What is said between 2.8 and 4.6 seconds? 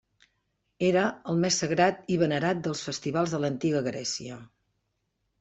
festivals de l'Antiga Grècia.